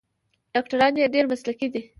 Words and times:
ډاکټران 0.53 0.93
یې 0.99 1.11
ډیر 1.15 1.25
مسلکي 1.31 1.67
دي. 1.73 1.81